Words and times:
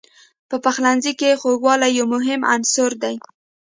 په 0.49 0.55
پخلنځي 0.63 1.13
کې 1.19 1.39
خوږوالی 1.41 1.89
یو 1.99 2.05
مهم 2.13 2.41
عنصر 2.53 2.91
دی. 3.03 3.15